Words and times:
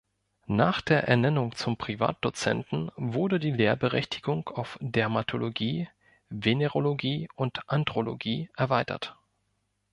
Nach 0.47 0.81
der 0.81 1.07
Ernennung 1.07 1.53
zum 1.55 1.77
Privatdozenten 1.77 2.91
wurde 2.95 3.39
die 3.39 3.51
Lehrberechtigung 3.51 4.49
auf 4.49 4.79
Dermatologie, 4.81 5.89
Venerologie 6.29 7.29
und 7.35 7.69
Andrologie 7.69 8.49
erweitert. 8.57 9.15